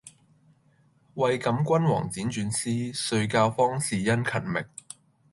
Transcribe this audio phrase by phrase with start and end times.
[1.13, 4.65] 為感君王輾轉思，遂教方士殷勤覓。